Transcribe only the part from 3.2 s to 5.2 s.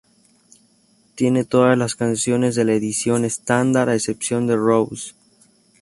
estándar a excepción de "Roses".